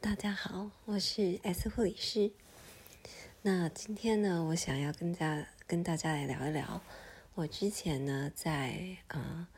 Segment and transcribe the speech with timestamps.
[0.00, 2.30] 大家好，我是 S 护理师。
[3.42, 6.80] 那今天呢，我想要跟大跟大家来聊一聊
[7.34, 9.48] 我之前呢在啊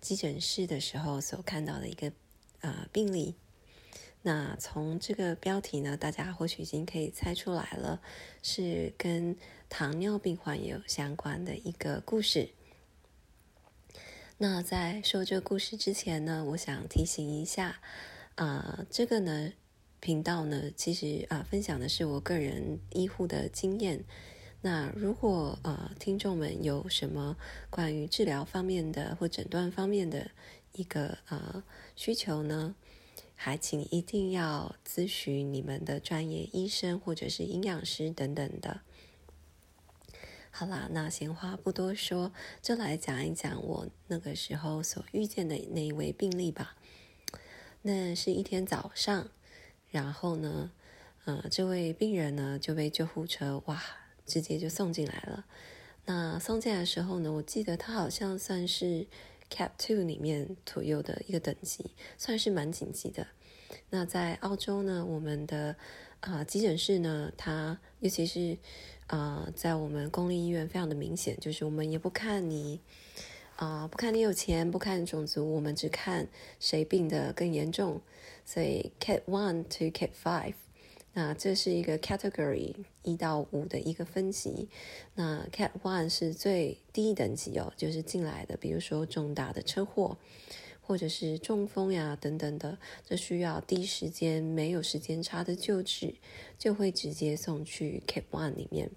[0.00, 2.12] 急诊室的时候所看到的一个
[2.60, 3.36] 啊病例。
[4.22, 8.02] 那从这个标题呢，大家或许已经可以猜出来了，
[8.42, 9.36] 是跟
[9.68, 12.50] 糖尿病患有相关的一个故事。
[14.38, 17.80] 那在说这个故事之前呢，我想提醒一下，
[18.34, 19.52] 啊，这个呢
[20.00, 24.04] 频道呢，其实啊分享的是我个人医护的经验。
[24.60, 27.36] 那如果呃听众们有什么
[27.70, 30.30] 关于治疗方面的或诊断方面的
[30.72, 31.62] 一个呃
[31.94, 32.74] 需求呢，
[33.34, 38.80] 还请一定要咨询你们的专业医生或者是营养师等等的。
[40.50, 46.76] 好啦，那闲话不多说，就来讲一讲我那个时候所遇见的那一位病例吧。
[47.82, 49.30] 那是一天早上，
[49.90, 50.70] 然后呢，
[51.24, 53.82] 呃，这位病人呢就被救护车哇，
[54.26, 55.44] 直接就送进来了。
[56.06, 59.06] 那送进来的时候呢，我记得他好像算是
[59.50, 63.26] Cap Two 里面左右的一个等级，算是蛮紧急的。
[63.90, 65.76] 那在澳洲呢，我们的
[66.20, 68.58] 啊急诊室呢，它尤其是。
[69.08, 72.78] 啊，在我们公立医院非常的明显，就是我们也不看你
[73.58, 76.28] 啊，不看你有钱，不看种族，我们只看
[76.60, 78.00] 谁病得更严重。
[78.44, 80.54] 所以 Cat One to Cat Five，
[81.12, 84.68] 那这是一个 category 一到五的一个分级。
[85.16, 90.16] 那 Cat One 是最低等级哦，就是进来的，比如说重大的车祸，
[90.80, 96.14] 或者是中风呀等等的，这需要第一时间没有时间差的救治，
[96.56, 98.88] 就会直接送去 Cat One 里面。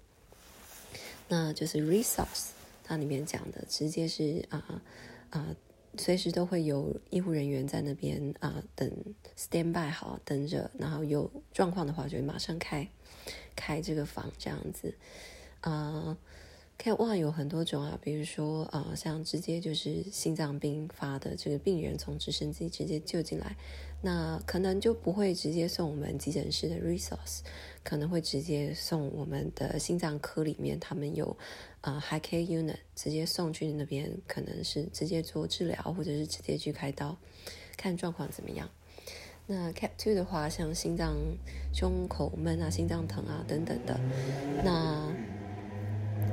[1.28, 2.50] 那就是 resource，
[2.92, 4.82] 那里面讲的直接是啊
[5.30, 5.56] 啊，
[5.96, 8.86] 随时都会有医护人员在那边啊等
[9.34, 12.86] stand by 好等着，然后有状况的话就会马上开
[13.56, 14.94] 开这个房这样子
[15.62, 16.18] 啊。
[16.76, 23.56] 看哇，有很多种啊，比如说啊，像直接就是心脏病发的这个病人从直升机直接救进来，
[24.02, 27.40] 那可能就不会直接送我们急诊室的 resource，
[27.82, 31.36] 可能会直接送我们的心脏科里面，他们有
[31.80, 37.16] 啊 high care unit，直接送去那边，可能是直接做治疗，或者是直接去开刀，
[37.76, 38.70] 看状况怎么样。
[39.46, 41.16] 那 cap two 的话，像心脏
[41.72, 44.00] 胸口闷啊、心脏疼啊等等的，
[44.64, 45.12] 那。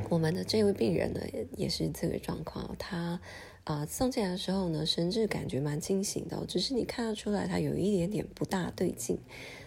[0.09, 1.21] 我们的这位病人呢，
[1.55, 2.75] 也是这个状况。
[2.79, 3.19] 他
[3.63, 9.19] 啊送进来的时候呢，神志感觉蛮清醒的，只是你看得出来他有一点点不大对劲。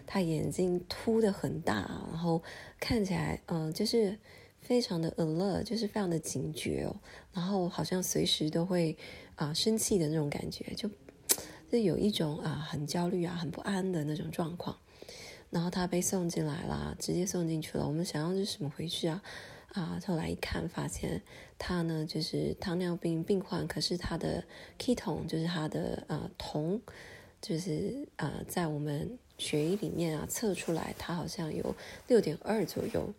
[0.06, 2.42] 他眼睛凸的很大，然后
[2.78, 4.18] 看起来嗯，就是
[4.60, 6.96] 非常的 alert，就是非常的警觉哦。
[7.32, 8.96] 然后好像随时都会
[9.36, 10.90] 啊生气的那种感觉，就
[11.70, 14.76] 就有一种啊很焦虑啊、很不安的那种状况。
[15.50, 17.86] 然后他被送进来了，直接送进去了。
[17.86, 19.22] 我们想要是什么回事啊？
[19.72, 21.22] 啊，后来一看，发现
[21.58, 24.44] 他呢就是糖尿病病患，可是他的
[24.78, 26.80] ketone 就是他的呃酮，
[27.40, 31.74] 就是呃在我们血液里面啊测出来，他好像有
[32.06, 33.12] 六点二左右。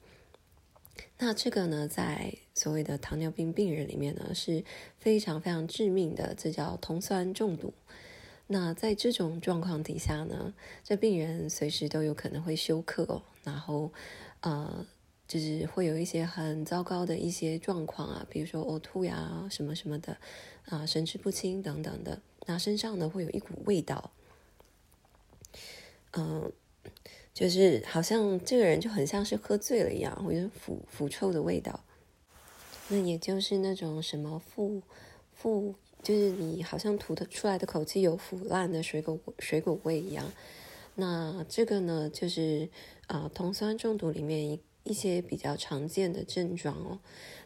[1.19, 4.63] 那这个呢，在所谓的糖尿病病人里面呢是
[4.97, 7.73] 非常非常致命的，这叫酮酸中毒。
[8.47, 10.53] 那在这种状况底下呢，
[10.83, 13.91] 这病人随时都有可能会休克哦，然后
[14.39, 14.85] 呃。
[15.25, 20.15] 就是会有一些很糟糕的一些状况啊，比如说呕吐呀，什么什么的，
[20.65, 22.21] 啊，神志不清等等的。
[22.45, 24.11] 那身上呢会有一股味道，
[26.13, 26.51] 嗯，
[27.33, 31.83] 就是好像这个人就很像是喝醉了一样，或者腐腐臭的味道。
[32.89, 34.81] 那也就是那种什么腐
[35.33, 40.31] 腐，就是你好像吐的出来的口气有腐烂的水果水果味一样。
[40.95, 42.69] 那这个呢，就是
[43.07, 44.59] 啊，酮酸中毒里面一。
[44.85, 46.99] 一些比较常见的症状哦，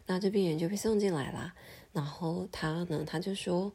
[0.06, 1.54] 那这病人就被送进来啦。
[1.92, 3.70] 然后他呢，他就说，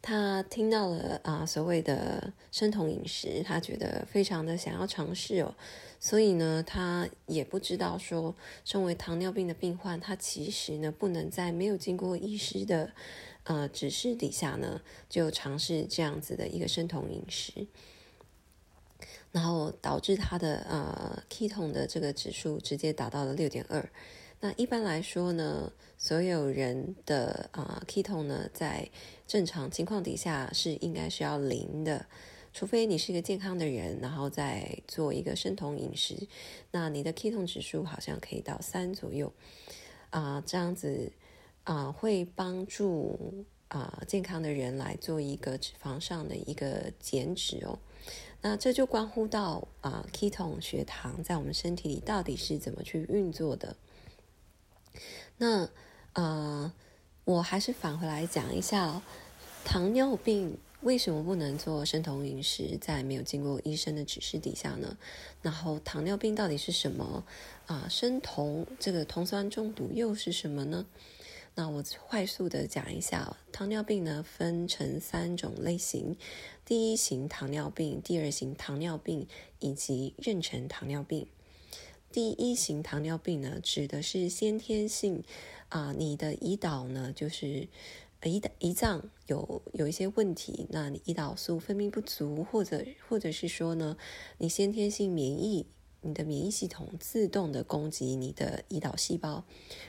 [0.00, 5.54] 他听到了啊所谓的生酮饮食，他觉得非常的想要尝试哦。
[5.98, 8.34] 所以呢，他也不知道说，
[8.64, 12.92] 身为糖尿病的病患，他其实呢不能在没有经过医师的
[13.44, 17.66] 呃指示底下呢，就尝试这样子的一个生酮饮食。
[19.30, 23.88] 然后导致他的呃 ketone 的这个指数直接达到了六点二。
[24.44, 28.90] 那一般来说呢，所有人的啊 ketone 呢，在
[29.24, 32.04] 正常情况底下是应该是要零的，
[32.52, 36.26] 除非你是一个健康的人，然后再做一个生酮饮食，
[36.72, 39.32] 那你的 ketone 指数好像可以到三左右
[40.10, 41.12] 啊，这样子
[41.62, 47.78] 啊会帮助啊健康的人来做一个脂肪上的一个减脂哦。
[48.40, 53.76] 那这就关乎到啊，ketone 血糖在我们身体里到底是怎么去运作的。
[55.38, 55.68] 那
[56.14, 56.72] 呃，
[57.24, 59.02] 我还是返回来讲一下
[59.64, 60.58] 糖尿病。
[60.82, 62.76] 为什么不能做生酮饮食？
[62.80, 64.98] 在没有经过医生的指示底下呢？
[65.40, 67.24] 然后糖尿病到底是什么？
[67.66, 70.84] 啊，生酮这个酮酸中毒又是什么呢？
[71.54, 76.16] 那我快速的讲一下，糖尿病呢分成三种类型：
[76.64, 79.28] 第一型糖尿病、第二型糖尿病
[79.60, 81.28] 以及妊娠糖尿病。
[82.12, 85.24] 第一型糖尿病呢，指的是先天性
[85.70, 87.68] 啊，你的胰岛呢就是。
[88.22, 93.96] 胰胰胰脏有有一些问题，那你胰岛素分泌不足，或者或者是说呢，
[94.38, 95.66] 你先天性免疫，
[96.02, 99.44] 你的免疫系统自动的攻击你的胰岛细胞，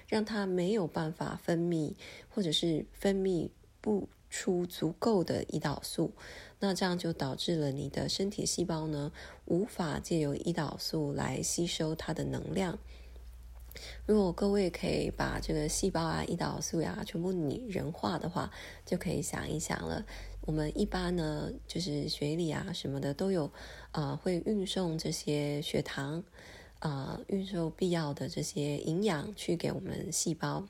[0.07, 1.93] 让它没有办法分泌，
[2.27, 3.49] 或者是分泌
[3.79, 6.11] 不出足够的胰岛素，
[6.59, 9.11] 那这样就导致了你的身体细胞呢，
[9.45, 12.79] 无法借由胰岛素来吸收它的能量。
[14.07, 18.51] 如果各位可以把这个细胞啊、胰岛素呀全部拟人化的话，
[18.83, 20.03] 就可以想一想了。
[20.41, 23.51] 我们一般呢，就是血里啊什么的都有，
[23.91, 26.23] 呃，会运送这些血糖，
[26.79, 30.67] 啊，运送必要的这些营养去给我们细胞。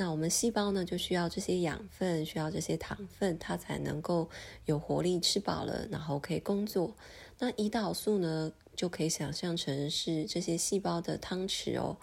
[0.00, 4.30] 那我们细胞呢，就需要这些养分，需要这些糖分，它才能够
[4.64, 6.96] 有活力，吃饱了，然后可以工作。
[7.38, 8.50] 那胰岛素呢？
[8.74, 11.98] 就可以想象成是这些细胞的汤匙哦。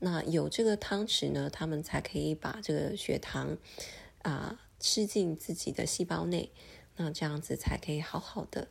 [0.00, 3.56] 那有这个汤匙呢，他们才可以把这个血糖
[4.22, 6.50] 啊吃进自己的细胞内。
[6.96, 8.66] 那这样子才可以好好的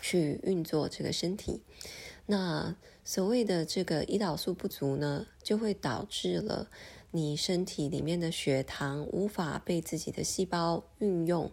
[0.00, 1.60] 去运作这个身体。
[2.24, 2.74] 那
[3.04, 6.70] 所谓的这个胰岛素不足呢，就会导致了
[7.14, 11.52] 你身体里面的血糖无法被自己的细胞运用。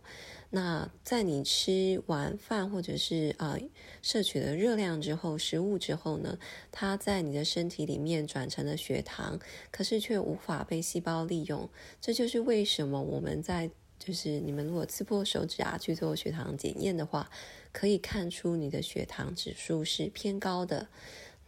[0.49, 3.55] 那在你吃完饭或者是啊
[4.01, 6.39] 摄取了热量之后，食物之后呢，
[6.71, 11.69] 它在你的身体里面转成了血糖，可是却无法被细胞利用。
[12.01, 13.69] 这就是为什么我们在
[13.99, 17.29] 就是你们如果刺破手指啊去做血糖检验的话，
[17.71, 20.87] 可以看出你的血糖指数是偏高的。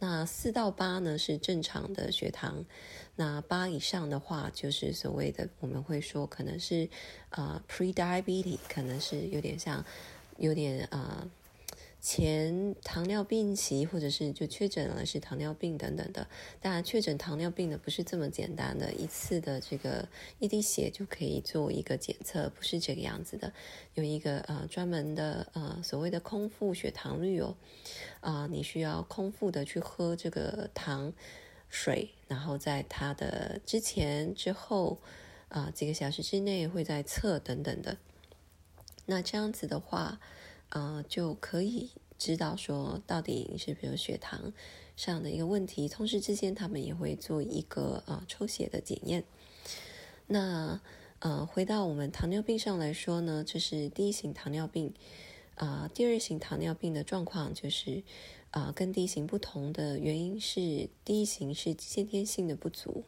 [0.00, 2.64] 那四到八呢是正常的血糖。
[3.16, 6.88] 那八以上的话，就是所谓的我们会说可能是
[7.30, 9.84] 呃 pre-diabetes，可能是有点像
[10.36, 11.30] 有点呃
[12.00, 16.26] 前糖尿病期，或者是就确诊了是糖尿病等等的。
[16.60, 20.08] 当然，确诊糖尿病的不是这么简单的一次的这个
[20.40, 23.52] 一滴血就可以做一个检测，不是这个样子的。
[23.94, 27.56] 有一个呃专门的呃所谓的空腹血糖率哦，
[28.20, 31.12] 啊，你需要空腹的去喝这个糖。
[31.74, 35.00] 水，然后在它的之前、之后，
[35.48, 37.96] 啊，几个小时之内会在测等等的。
[39.06, 40.20] 那这样子的话，
[40.68, 44.52] 啊，就可以知道说到底是比如血糖
[44.94, 45.88] 上的一个问题。
[45.88, 49.24] 同时之间，他们也会做一个啊抽血的检验。
[50.28, 50.80] 那
[51.18, 54.94] 呃，回到我们糖尿病上来说呢，这是第一型糖尿病。
[55.56, 58.04] 啊，第二型糖尿病的状况就是。
[58.54, 63.02] 啊，跟第一型不同的原因是，第一型是先天性的不足，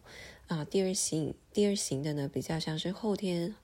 [0.49, 3.55] 啊，第二型第二型的呢比较像是后天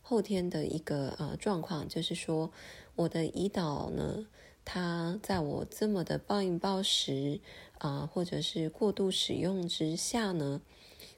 [0.00, 2.52] 后天的一个呃状况，就是说
[2.94, 4.28] 我的胰岛呢，
[4.64, 7.40] 它在我这么的暴饮暴食
[7.78, 10.62] 啊，或者是过度使用之下呢，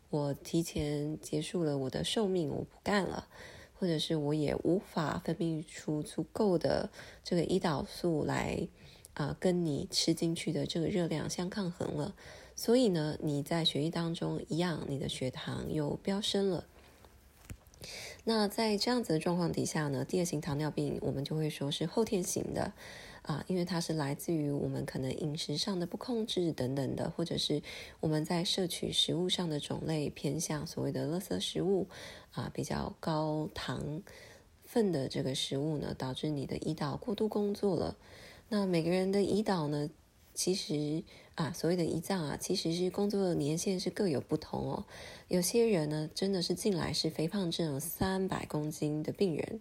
[0.09, 3.29] 我提前结束了我的寿命，我不干了，
[3.79, 6.89] 或者是我也无法分泌出足够的
[7.23, 8.67] 这个胰岛素来。
[9.17, 12.15] 啊，跟你吃进去的这个热量相抗衡了，
[12.55, 16.67] 所以呢，你在血液当中一样，你的血糖又飙升了。
[18.25, 22.75] 那在这样子的状况底下呢，第二型糖尿病我们就会说是后天型的
[23.23, 27.63] 啊，因为它是来自于我们可能饮食上的不控制等等的，或者是
[28.01, 31.87] 我们在摄取食物上的种类偏向所谓的垃圾食物
[32.33, 34.03] 啊，比较高糖
[34.67, 37.97] 分的这个食物呢，导致你的胰岛过度工作了。
[38.49, 39.91] 那每个人的胰岛呢，
[40.33, 41.03] 其实
[41.35, 44.85] 啊，所谓的胰脏啊，其实是工作的年限是各有不同哦。
[45.27, 49.61] 有些人呢，真的是进来是肥胖症三百公斤的病人，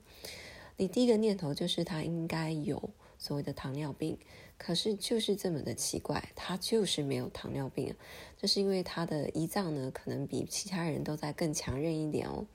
[0.77, 4.19] 你第一个念头就是他应该有所谓的糖尿病，
[4.59, 7.95] 可是就是这么的奇怪，他就是没有糖尿病，
[8.37, 12.45] 这是因为他的胰脏呢，可能比其他人都在更强韧一点哦。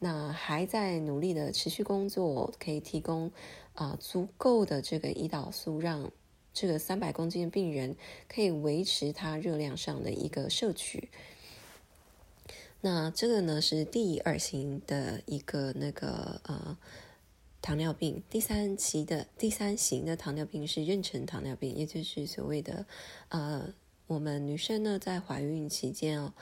[0.00, 3.32] 那还在努力的持续工作，可以提供。
[3.74, 6.10] 啊，足够的这个胰岛素，让
[6.52, 7.96] 这个三百公斤的病人
[8.28, 11.10] 可以维持他热量上的一个摄取。
[12.80, 16.76] 那这个呢是第二型的一个那个呃
[17.62, 18.22] 糖尿病。
[18.28, 22.84] 第三期的第三型的糖尿病是妊娠糖尿病，也就是所谓的
[23.30, 23.72] 呃，
[24.06, 26.32] 我们女生呢在怀孕期间哦，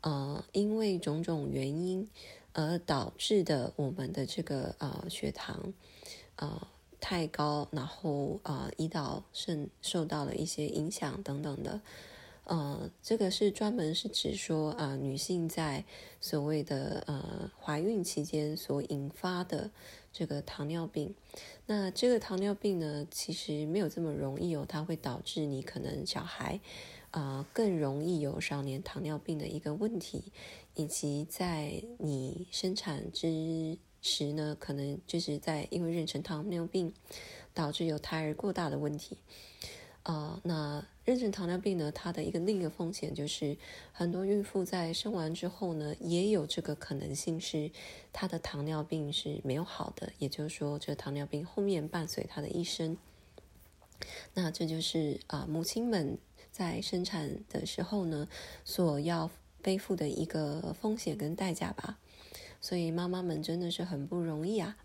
[0.00, 2.08] 呃，因为种种原因
[2.54, 5.72] 而导致的我们的这个呃血糖
[6.36, 6.66] 呃
[7.00, 11.80] 太高，然后呃胰岛肾受到了一些影响等等的。
[12.44, 15.84] 呃，这个是专门是指说啊，女性在
[16.20, 19.70] 所谓的呃怀孕期间所引发的
[20.12, 21.14] 这个糖尿病。
[21.66, 26.58] 那这个糖尿病呢，其实没有这么容易哦，它会导致你可能小孩
[27.12, 30.32] 啊更容易有少年糖尿病的一个问题，
[30.74, 33.28] 以及在你生产之
[34.02, 36.92] 时呢，可能就是在因为妊娠糖尿病
[37.52, 39.18] 导致有胎儿过大的问题。
[40.02, 41.92] 啊，那妊娠糖尿病呢？
[41.92, 43.54] 它的一个另一个风险就是，
[43.92, 47.70] 很多孕妇在生完之后呢，也有这个可能性是，
[48.10, 52.96] 她的糖尿病是没有好的，也就是说，这糖尿病后面伴随她的一生。
[54.32, 56.16] 那这就是啊，母亲们
[56.50, 58.26] 在生产的时候呢，
[58.64, 59.30] 所要
[59.60, 61.98] 背负的一个风险跟代价吧。
[62.60, 64.76] 所以妈妈们真的是很不容易啊。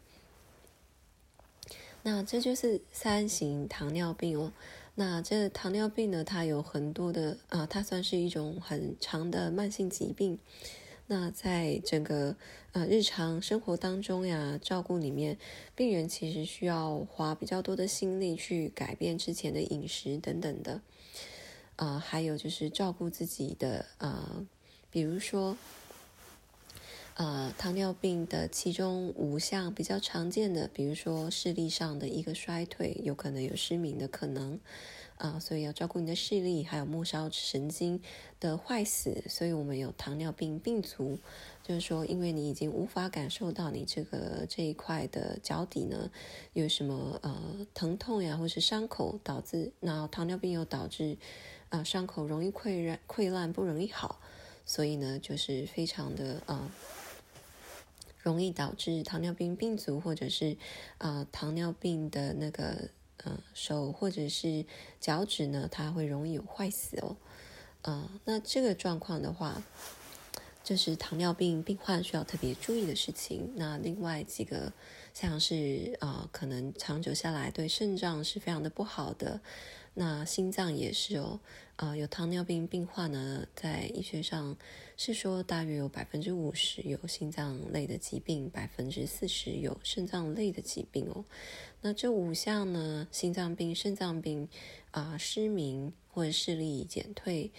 [2.03, 4.53] 那这就是三型糖尿病哦。
[4.93, 10.37] 那这糖尿病呢，它有很多的啊，它算是一种很长的慢性疾病。
[11.07, 12.35] 那在整个
[12.71, 15.37] 呃日常生活当中呀，照顾里面，
[15.75, 20.81] 病人其实需要花比较多的心力去改变之前的饮食等等的。
[21.75, 24.45] 啊，还有就是照顾自己的啊，
[24.89, 25.57] 比如说。
[27.15, 34.59] 呃，糖尿病的其中五项比较常见的，比如说视力上的一个衰退，有可能有失明的可能，
[35.17, 38.01] 啊，所以要照顾你的视力，还有末梢神经
[38.41, 41.17] 的坏死，所以我们有糖尿病病足，
[41.63, 46.11] 就是说，因为你已经无法感受到你这个这一块的脚底呢
[46.51, 51.17] 有什么呃疼痛呀，或是伤口导致，那糖尿病又导致
[51.69, 54.19] 啊伤口容易溃烂，溃烂不容易好，
[54.65, 56.69] 所以呢就是非常的啊。
[58.25, 60.57] 容易导致糖尿病病足，或者是
[60.97, 64.65] 啊糖尿病的那个呃手或者是
[64.99, 67.17] 脚趾呢，它会容易有坏死哦。
[67.83, 69.61] 呃，那这个状况的话，
[70.63, 73.53] 就是糖尿病病患需要特别注意的事情。
[73.57, 74.73] 那另外几个
[75.15, 79.39] 像是啊，可能长久下来对肾脏是非常的不好的。
[79.93, 81.39] 那心脏也是哦，
[81.77, 84.57] 啊，有糖尿病病患呢，在医学上
[84.97, 91.23] 是说大约有百分之五十有心脏类的疾病，百分之四十有肾脏类的疾病哦。
[91.79, 94.49] 那这五项呢，心脏病、肾脏病
[94.91, 97.53] 啊，失明或者视力减退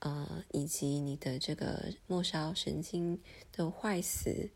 [0.00, 3.18] 啊，以及你的这个末梢神经
[3.50, 4.50] 的坏死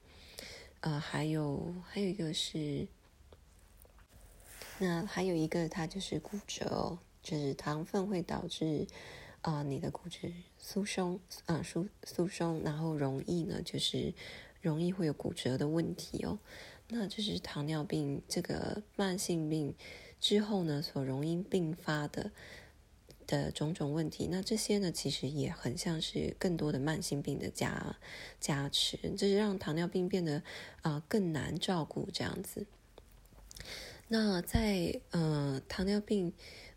[0.82, 2.86] 啊，还有还有一个是，
[4.78, 6.98] 那还有一个它就是骨折哦。
[7.22, 8.84] 就是糖分会导致
[9.42, 14.12] 啊，你的骨质疏松啊，疏疏松，然后容易呢，就是
[14.60, 16.40] 容易会有骨折的问题哦。
[16.88, 19.72] 那就是糖尿病这个慢性病
[20.18, 22.32] 之后呢，所容易并发的
[23.26, 24.28] 的种种问题。
[24.30, 27.96] 那这些呢，其实也很像是更多的慢性病的加
[28.40, 30.42] 加持，就是让糖尿病变得
[30.82, 32.66] 啊更难照顾这样子。
[34.08, 36.32] 那在呃糖尿病。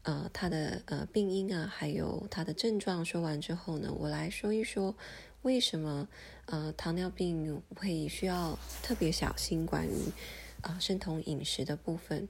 [0.08, 4.96] 呃，它的呃病因啊，还有它的症状说完之后呢，我来说一说
[5.42, 6.08] 为什么
[6.46, 10.12] 呃糖尿病会需要特别小心关于
[10.62, 12.30] 啊生酮饮食的部分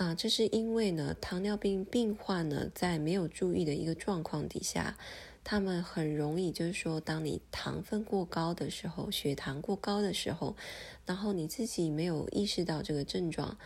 [0.00, 4.96] 啊，这是因为呢糖尿病病患呢在没有注意的一个状况底下，
[5.44, 10.56] 他们很容易就是说，当你糖分过高的时候，血糖过高的时候，
[11.04, 13.58] 然后你自己没有意识到这个症状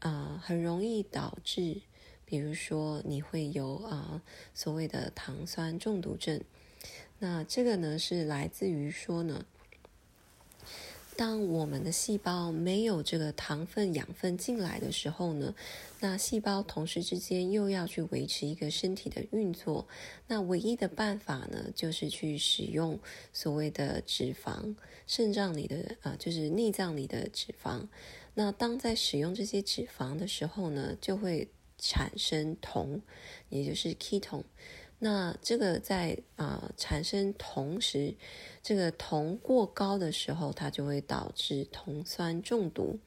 [0.00, 1.82] 啊，很容易导致。
[2.24, 4.22] 比如说，你会有啊
[4.52, 6.42] 所谓的糖酸中毒症，
[7.20, 9.44] 那这个呢是来自于说呢，
[11.16, 15.54] 当我们的细胞没有这个糖分、养分进来的时候呢，
[16.00, 19.86] 那细胞同时之间又要去维持一个身体的运作，
[20.28, 22.98] 那唯一的办法呢，就是去使用
[23.34, 24.74] 所谓的脂肪，
[25.06, 27.86] 肾脏里的啊，就是内脏里的脂肪。
[28.34, 33.02] 那当在使用这些脂肪的时候呢，就会产生酮，
[33.50, 34.42] 也就是 k 酮。
[35.02, 38.14] 那这个在啊产生铜时，
[38.62, 42.98] 这个酮过高的时候，它就会导致酮酸中毒，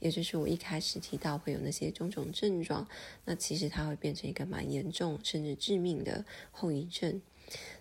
[0.00, 2.88] 也就是我一开始提到会有那些种种症状。
[3.24, 7.22] 那其实它会变成一个蛮严重甚至致命的后遗症。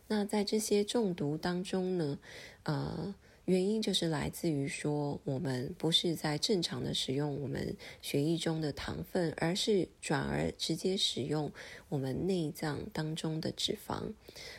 [0.08, 2.20] 那在这些中毒当中呢，
[2.62, 3.16] 呃，
[3.48, 11.50] 原因就是来自于说，我们不是在正常的使用我们血液中的糖分，而是转而直接使用
[11.88, 14.12] 我们内脏当中的脂肪。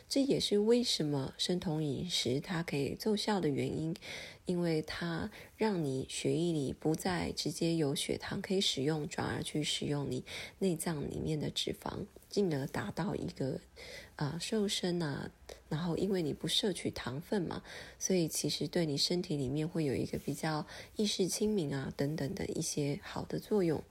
[0.08, 3.94] 这也是为什么生酮饮食它可以奏效的原因，
[4.46, 10.24] 因为它让你血液里不再直接有血糖可以使用，转而去使用你
[10.60, 13.60] 内脏里面的脂肪，进而达到一个
[14.18, 15.30] 啊瘦身啊。
[15.70, 17.62] 然后，因为你不摄取糖分嘛，
[17.98, 23.82] 所以其实对你身体里面会有一个比较意识清明啊等等的一些好的作用。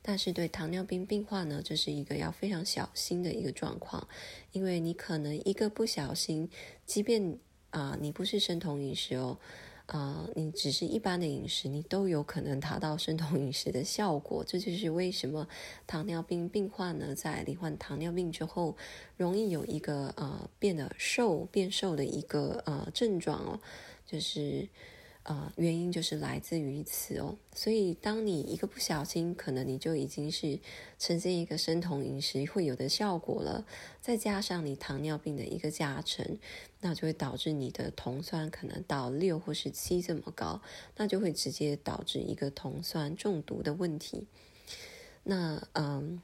[0.00, 4.08] 但是对糖尿病病患呢，这是一个要非常小心的一个状况，
[4.52, 6.48] 因为你可能一个不小心，
[6.86, 7.38] 即便
[7.70, 9.38] 啊你不是生酮饮食哦。
[9.86, 14.44] 啊，你只是一般的饮食，你都有可能达到生酮饮食的效果。
[14.44, 15.46] 这就是为什么
[15.86, 18.76] 糖尿病病患呢，在罹患糖尿病之后，
[19.16, 23.60] 容易有一个呃变得瘦、变瘦的一个呃症状哦，
[24.04, 24.68] 就是。
[25.28, 30.60] 呃，原因就是来自于此哦，所以当你一个不小心，可能你就已经是
[31.00, 33.66] 呈现一个生酮饮食会有的效果了，
[34.00, 36.38] 再加上你糖尿病的一个加成，
[36.80, 40.62] 那就会导致你的酮酸可能到六或是七这么高，
[40.96, 44.28] 那就会直接导致一个酮酸中毒的问题。
[45.24, 46.22] 那嗯。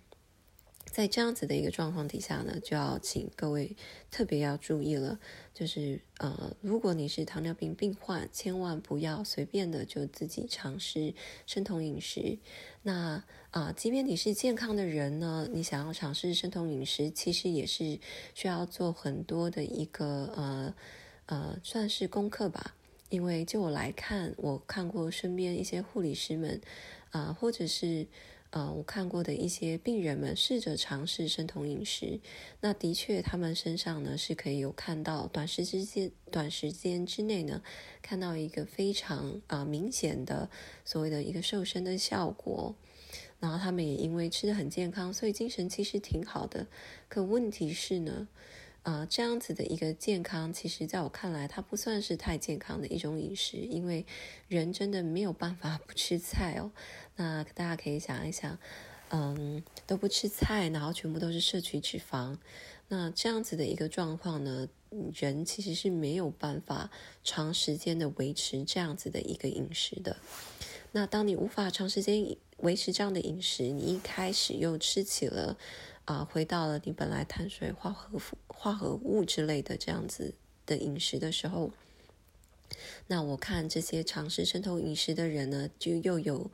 [0.92, 3.74] 在这样子的一个状况底下呢，就要请各位
[4.10, 5.18] 特别要注意了，
[5.54, 11.14] 就是呃，如果你是糖尿病病患，千万不要随便的就自己尝试
[11.46, 12.36] 生酮饮食。
[12.82, 17.98] 那啊，即便你是健康的人呢，你想要尝试生酮饮食，其实也是
[18.34, 20.74] 需要做很多的一个呃
[21.24, 22.74] 呃，算是功课吧。
[23.08, 26.60] 因为就我来看，我看过身边一些护理师们
[27.12, 28.06] 啊，或者是。
[28.52, 32.20] 呃，我看过的一些病人们试着尝试生酮饮食，
[32.60, 37.62] 那的确他们身上呢是可以有看到短时之间、短时间之内呢
[38.02, 40.50] 看到一个非常啊明显的
[40.84, 42.74] 所谓的一个瘦身的效果，
[43.40, 46.66] 然后他们也因为吃的很健康，所以精神其实挺好的。
[47.08, 48.28] 可问题是呢？
[48.82, 54.04] 啊，这样子的一个健康，其实在我看来，它不算是太健康的一种饮食，因为
[54.48, 56.72] 人真的没有办法 不吃菜哦。
[57.14, 58.58] 那大家可以想一想，
[59.10, 62.36] 嗯，都不吃菜，然后全部都是摄取脂肪，
[62.88, 64.66] 那这样子的一个状况呢，
[65.14, 66.90] 人其实是没有办法
[67.22, 70.16] 长时间的维持这样子的一个饮食的。
[70.90, 75.56] 那当你无法长时间维持这样的饮食，你一开始又吃起了。
[76.04, 80.34] 啊，回到了你本来碳水化合物、化合物之类的这样子
[80.66, 81.70] 的饮食的时候，
[83.06, 86.50] 那我看这些尝试生酮饮食的人呢，就又有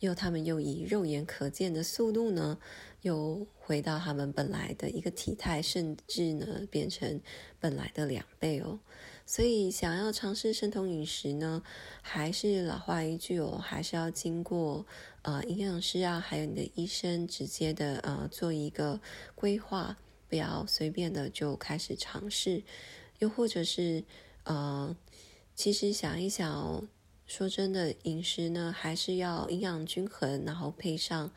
[0.00, 2.58] 又他们又以肉眼可见的速度呢，
[3.02, 7.20] 又回到他们本来的一个体态，甚至呢变成
[7.60, 8.80] 本来的两倍哦。
[9.24, 11.62] 所以，想要尝试生酮饮食呢，
[12.02, 14.84] 还是老话一句哦，还是要经过
[15.22, 19.00] 呃营养师啊，还有你的医生直接的呃做一个
[19.36, 19.96] 规划，
[20.28, 22.62] 不要随便的就开始尝试。
[23.20, 24.02] 又或者是
[24.42, 24.94] 呃，
[25.54, 26.88] 其实想一想哦，
[27.24, 31.30] 说真的，饮食呢还是要营养均衡，然后配上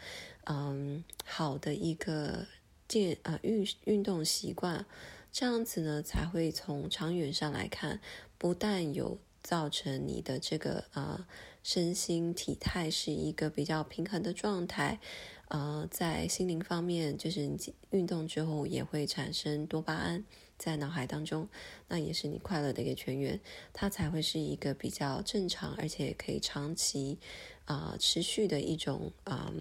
[0.45, 2.47] 嗯好的一个
[2.87, 4.85] 健啊运运动习惯。
[5.31, 7.99] 这样子呢，才会从长远上来看，
[8.37, 11.27] 不但有造成你的这个呃
[11.61, 15.01] 身心体态是一个比较平衡的状态，
[15.49, 17.57] 呃，在心灵方面，就是你
[17.89, 20.23] 运动之后也会产生多巴胺
[20.57, 21.49] 在脑海当中，
[21.89, 23.37] 那也是你快乐的一个泉源，
[23.73, 27.19] 它才会是一个比较正常而且可以长期
[27.65, 29.51] 啊持续的一种啊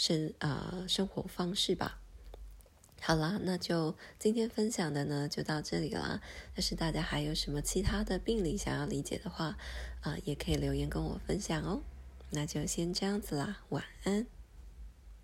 [0.00, 2.00] 生啊生活方式吧。
[3.02, 6.22] 好啦，那就今天分享的呢，就到这里啦。
[6.54, 9.58] 要是大家还有什么其他的病理想要理解的话，
[10.00, 11.82] 啊，也可以留言跟我分享哦。
[12.30, 14.26] 那就先这样子啦，晚安。